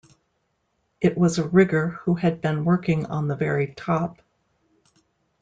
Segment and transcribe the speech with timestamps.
[0.99, 4.17] It was a rigger who had been working on the very top.